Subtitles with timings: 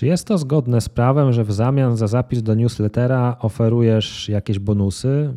[0.00, 4.58] Czy jest to zgodne z prawem, że w zamian za zapis do newslettera oferujesz jakieś
[4.58, 5.34] bonusy,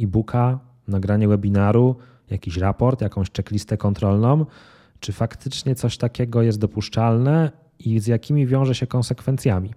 [0.00, 1.96] e-booka, nagranie webinaru,
[2.30, 4.46] jakiś raport, jakąś checklistę kontrolną?
[5.00, 9.70] Czy faktycznie coś takiego jest dopuszczalne i z jakimi wiąże się konsekwencjami?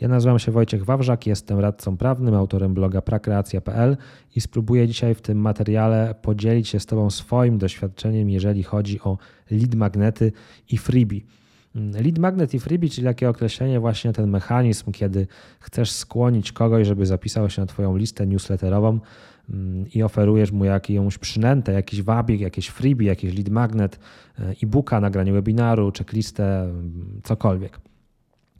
[0.00, 3.96] Ja nazywam się Wojciech Wawrzak, jestem radcą prawnym, autorem bloga prakreacja.pl
[4.36, 9.18] i spróbuję dzisiaj w tym materiale podzielić się z Tobą swoim doświadczeniem, jeżeli chodzi o
[9.50, 10.32] lead magnety
[10.70, 11.20] i freebie.
[11.74, 15.26] Lead magnet i freebie, czyli takie określenie, właśnie ten mechanizm, kiedy
[15.60, 18.98] chcesz skłonić kogoś, żeby zapisał się na Twoją listę newsletterową
[19.50, 23.98] mm, i oferujesz mu jakąś przynętę, jakiś wabik, jakiś freebie, jakiś lead magnet,
[24.38, 27.80] e, e-booka, nagranie webinaru, checklistę, mm, cokolwiek.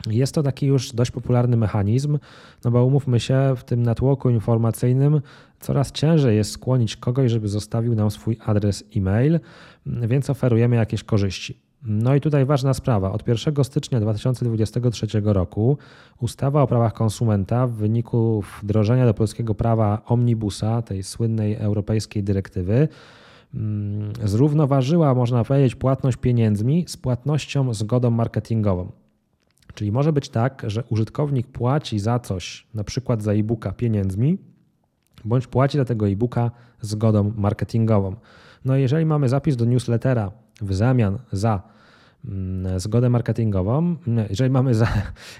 [0.06, 2.18] Jest to taki już dość popularny mechanizm,
[2.64, 5.20] no bo umówmy się, w tym natłoku informacyjnym
[5.60, 9.40] coraz ciężej jest skłonić kogoś, żeby zostawił nam swój adres e-mail,
[9.86, 11.69] więc oferujemy jakieś korzyści.
[11.82, 13.12] No i tutaj ważna sprawa.
[13.12, 15.78] Od 1 stycznia 2023 roku
[16.20, 22.88] ustawa o prawach konsumenta w wyniku wdrożenia do polskiego prawa omnibusa, tej słynnej europejskiej dyrektywy,
[23.54, 28.92] mm, zrównoważyła, można powiedzieć, płatność pieniędzmi z płatnością zgodą marketingową.
[29.74, 34.38] Czyli może być tak, że użytkownik płaci za coś, na przykład za e-booka pieniędzmi,
[35.24, 38.16] bądź płaci za tego e-booka zgodą marketingową.
[38.64, 41.62] No jeżeli mamy zapis do newslettera w zamian za
[42.24, 43.96] mm, zgodę marketingową,
[44.30, 44.88] jeżeli mamy, za,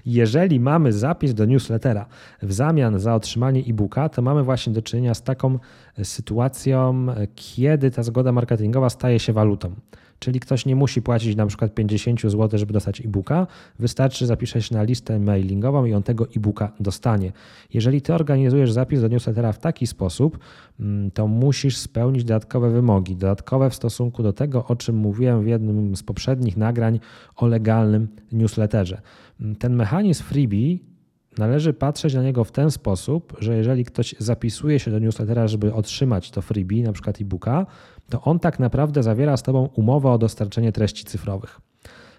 [0.06, 2.06] jeżeli mamy zapis do newslettera
[2.42, 5.58] w zamian za otrzymanie e-booka, to mamy właśnie do czynienia z taką
[6.02, 9.74] sytuacją, kiedy ta zgoda marketingowa staje się walutą.
[10.20, 13.46] Czyli ktoś nie musi płacić na przykład 50 zł, żeby dostać e-booka.
[13.78, 17.32] Wystarczy zapisać się na listę mailingową i on tego e-booka dostanie.
[17.74, 20.38] Jeżeli ty organizujesz zapis do newslettera w taki sposób,
[20.80, 25.46] mm, to musisz spełnić dodatkowe wymogi, dodatkowe w stosunku do tego, o czym mówiłem w
[25.46, 27.00] jednym z poprzednich nagrań
[27.36, 29.00] o legalnym newsletterze.
[29.40, 30.89] Mm, ten mechanizm freebie
[31.38, 35.74] należy patrzeć na niego w ten sposób, że jeżeli ktoś zapisuje się do newslettera, żeby
[35.74, 37.66] otrzymać to freebie, na przykład e-booka,
[38.08, 41.60] to on tak naprawdę zawiera z Tobą umowę o dostarczenie treści cyfrowych.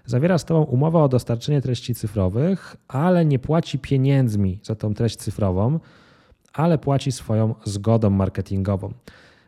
[0.06, 5.16] Zawiera z Tobą umowę o dostarczenie treści cyfrowych, ale nie płaci pieniędzmi za tą treść
[5.16, 5.80] cyfrową,
[6.54, 8.94] ale płaci swoją zgodą marketingową.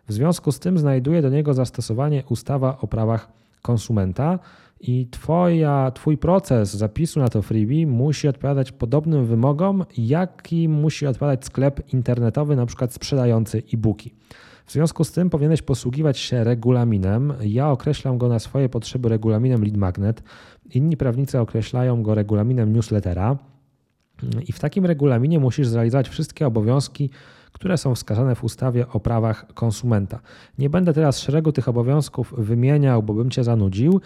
[0.07, 4.39] W związku z tym znajduje do niego zastosowanie ustawa o prawach konsumenta
[4.87, 11.45] i twoja, Twój proces zapisu na to freebie musi odpowiadać podobnym wymogom, jaki musi odpowiadać
[11.45, 14.13] sklep internetowy, na przykład sprzedający e-booki.
[14.65, 17.33] W związku z tym powinieneś posługiwać się regulaminem.
[17.41, 20.23] Ja określam go na swoje potrzeby regulaminem Lead Magnet.
[20.73, 23.37] Inni prawnicy określają go regulaminem newslettera.
[24.47, 27.09] I w takim regulaminie musisz zrealizować wszystkie obowiązki,
[27.51, 30.19] które są wskazane w ustawie o prawach konsumenta.
[30.57, 34.01] Nie będę teraz szeregu tych obowiązków wymieniał, bo bym cię zanudził.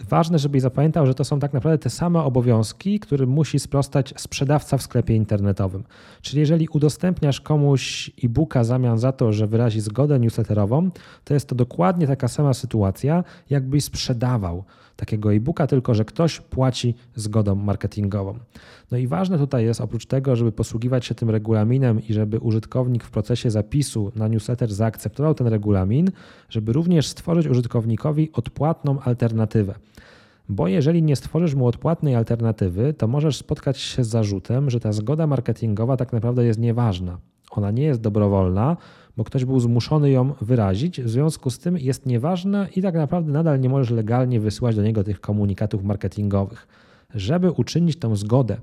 [0.00, 4.78] Ważne, żebyś zapamiętał, że to są tak naprawdę te same obowiązki, którym musi sprostać sprzedawca
[4.78, 5.84] w sklepie internetowym.
[6.22, 10.90] Czyli jeżeli udostępniasz komuś e-booka w zamian za to, że wyrazi zgodę newsletterową,
[11.24, 14.64] to jest to dokładnie taka sama sytuacja, jakbyś sprzedawał
[14.96, 18.38] takiego e-booka, tylko że ktoś płaci zgodą marketingową.
[18.90, 23.04] No i ważne tutaj jest, oprócz tego, żeby posługiwać się tym regulaminem i żeby użytkownik
[23.04, 26.10] w procesie zapisu na newsletter zaakceptował ten regulamin,
[26.48, 29.74] żeby również stworzyć użytkownikowi odpłatną alternatywę.
[30.48, 34.92] Bo jeżeli nie stworzysz mu odpłatnej alternatywy, to możesz spotkać się z zarzutem, że ta
[34.92, 37.18] zgoda marketingowa tak naprawdę jest nieważna.
[37.50, 38.76] Ona nie jest dobrowolna,
[39.16, 43.32] bo ktoś był zmuszony ją wyrazić, w związku z tym jest nieważna i tak naprawdę
[43.32, 46.68] nadal nie możesz legalnie wysyłać do niego tych komunikatów marketingowych.
[47.14, 48.56] Żeby uczynić tą zgodę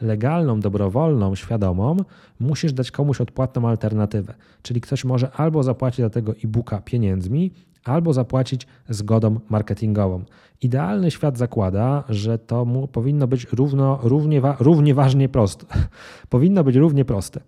[0.00, 1.96] legalną, dobrowolną, świadomą,
[2.40, 4.34] musisz dać komuś odpłatną alternatywę.
[4.62, 7.50] Czyli ktoś może albo zapłacić za tego e-booka pieniędzmi,
[7.84, 10.24] albo zapłacić zgodą marketingową.
[10.62, 15.66] Idealny świat zakłada, że to mu powinno być równo, równie, równie ważnie proste.
[16.28, 17.40] powinno być równie proste.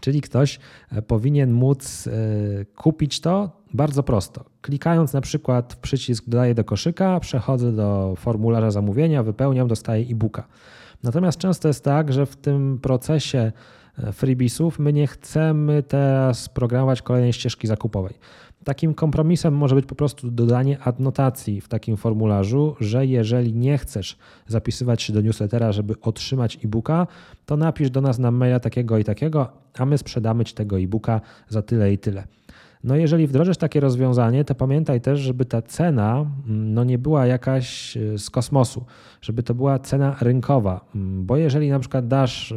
[0.00, 0.58] Czyli ktoś
[0.92, 2.10] e, powinien móc e,
[2.64, 4.44] kupić to bardzo prosto.
[4.60, 10.46] Klikając na przykład w przycisk dodaję do koszyka, przechodzę do formularza zamówienia, wypełniam, dostaję e-booka.
[11.02, 13.52] Natomiast często jest tak, że w tym procesie
[13.98, 18.14] e, freebisów my nie chcemy teraz programować kolejnej ścieżki zakupowej.
[18.64, 24.18] Takim kompromisem może być po prostu dodanie adnotacji w takim formularzu, że jeżeli nie chcesz
[24.46, 27.06] zapisywać się do newslettera, żeby otrzymać e-booka,
[27.46, 29.48] to napisz do nas na maila takiego i takiego,
[29.78, 32.24] a my sprzedamy Ci tego e-booka za tyle i tyle.
[32.84, 37.26] No jeżeli wdrożysz takie rozwiązanie, to pamiętaj też, żeby ta cena mm, no nie była
[37.26, 38.84] jakaś e, z kosmosu,
[39.20, 42.56] żeby to była cena rynkowa, mm, bo jeżeli na przykład dasz e,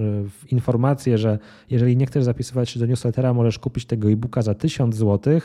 [0.52, 1.40] informację, że
[1.70, 5.40] jeżeli nie chcesz zapisywać się do newslettera, możesz kupić tego e-booka za 1000 zł,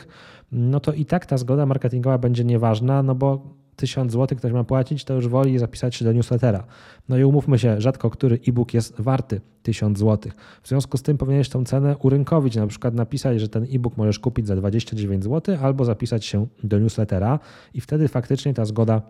[0.51, 4.63] no to i tak ta zgoda marketingowa będzie nieważna, no bo 1000 zł ktoś ma
[4.63, 6.63] płacić, to już woli zapisać się do newslettera.
[7.09, 10.31] No i umówmy się, rzadko który e-book jest warty 1000 zł.
[10.63, 14.19] W związku z tym powinieneś tą cenę urynkowić, na przykład napisać, że ten e-book możesz
[14.19, 17.39] kupić za 29 zł albo zapisać się do newslettera
[17.73, 19.01] i wtedy faktycznie ta zgoda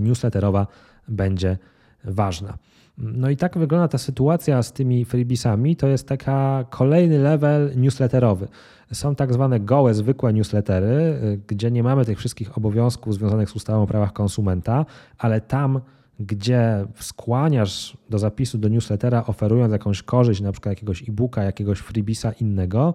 [0.00, 0.66] newsletterowa
[1.08, 1.58] będzie
[2.04, 2.58] ważna.
[2.98, 5.76] No i tak wygląda ta sytuacja z tymi freebisami.
[5.76, 8.48] To jest taka kolejny level newsletterowy.
[8.92, 13.82] Są tak zwane gołe, zwykłe newslettery, gdzie nie mamy tych wszystkich obowiązków związanych z ustawą
[13.82, 14.86] o prawach konsumenta,
[15.18, 15.80] ale tam,
[16.20, 22.32] gdzie skłaniasz do zapisu do newslettera, oferując jakąś korzyść, na przykład jakiegoś e-booka, jakiegoś freebisa
[22.32, 22.94] innego,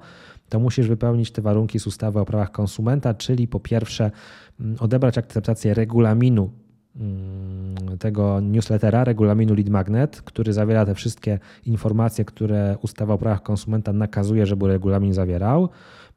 [0.50, 4.12] to musisz wypełnić te warunki z ustawy o prawach konsumenta, czyli po pierwsze
[4.59, 6.50] mm, odebrać akceptację regulaminu
[6.95, 7.70] mm,
[8.01, 13.94] tego newslettera, regulaminu Lead Magnet, który zawiera te wszystkie informacje, które ustawa o prawach konsumenta
[13.94, 15.69] nakazuje, żeby regulamin zawierał.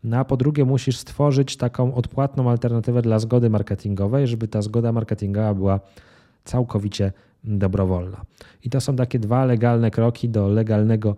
[0.05, 4.93] No a po drugie, musisz stworzyć taką odpłatną alternatywę dla zgody marketingowej, żeby ta zgoda
[4.93, 5.81] marketingowa była
[6.45, 7.13] całkowicie
[7.45, 8.25] dobrowolna.
[8.65, 11.17] I to są takie dwa legalne kroki do legalnego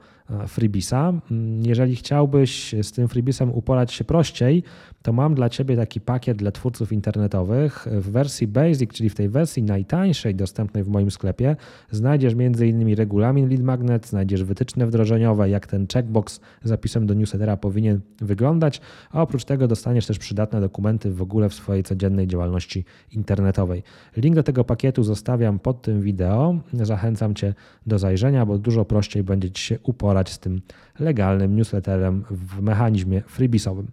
[0.49, 1.13] freebisa.
[1.31, 4.63] Mm, jeżeli chciałbyś z tym freebisem uporać się prościej,
[5.03, 7.87] to mam dla Ciebie taki pakiet dla twórców internetowych.
[7.91, 11.57] W wersji Basic, czyli w tej wersji najtańszej dostępnej w moim sklepie,
[11.91, 12.95] znajdziesz m.in.
[12.95, 18.81] regulamin Lead Magnet, znajdziesz wytyczne wdrożeniowe, jak ten checkbox z zapisem do newslettera powinien wyglądać,
[19.11, 23.83] a oprócz tego dostaniesz też przydatne dokumenty w ogóle w swojej codziennej działalności internetowej.
[24.17, 26.59] Link do tego pakietu zostawiam pod tym wideo.
[26.73, 27.55] Zachęcam Cię
[27.87, 29.79] do zajrzenia, bo dużo prościej będzie Ci się
[30.25, 30.61] z tym
[30.99, 33.87] legalnym newsletterem w mechanizmie freebisowym.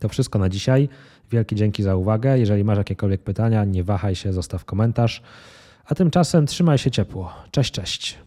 [0.00, 0.88] To wszystko na dzisiaj.
[1.30, 2.38] Wielkie dzięki za uwagę.
[2.38, 5.22] Jeżeli masz jakiekolwiek pytania, nie wahaj się, zostaw komentarz.
[5.86, 7.32] A tymczasem trzymaj się ciepło.
[7.50, 8.18] Cześć, cześć.